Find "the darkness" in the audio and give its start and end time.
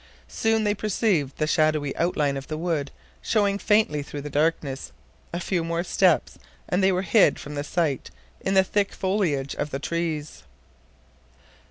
4.23-4.91